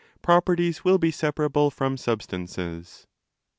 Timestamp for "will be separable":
0.83-1.69